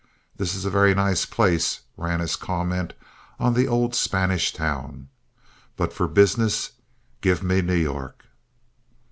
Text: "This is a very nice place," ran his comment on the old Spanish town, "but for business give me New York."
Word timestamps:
"This 0.35 0.55
is 0.55 0.65
a 0.65 0.71
very 0.71 0.95
nice 0.95 1.27
place," 1.27 1.81
ran 1.95 2.21
his 2.21 2.35
comment 2.35 2.93
on 3.39 3.53
the 3.53 3.67
old 3.67 3.93
Spanish 3.93 4.51
town, 4.51 5.09
"but 5.77 5.93
for 5.93 6.07
business 6.07 6.71
give 7.21 7.43
me 7.43 7.61
New 7.61 7.75
York." 7.75 8.25